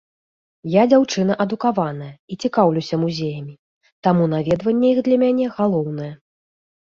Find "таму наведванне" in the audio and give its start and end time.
4.09-4.87